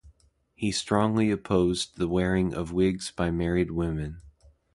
[0.55, 4.23] He strongly opposed the wearing of wigs by married women.